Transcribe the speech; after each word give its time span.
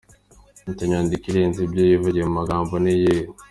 Ati 0.69 0.81
“Inyandiko 0.85 1.23
irenze 1.31 1.59
ibyo 1.67 1.83
yivugiye 1.89 2.23
mu 2.27 2.33
magambo 2.39 2.73
ni 2.83 2.91
iyihe?’’ 2.95 3.19